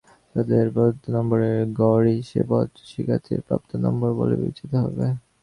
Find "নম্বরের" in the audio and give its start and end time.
1.15-1.57